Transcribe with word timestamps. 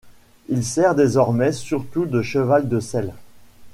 Il 0.49 0.65
sert 0.65 0.95
désormais 0.95 1.51
surtout 1.51 2.05
de 2.07 2.23
cheval 2.23 2.67
de 2.67 2.79
selle. 2.79 3.13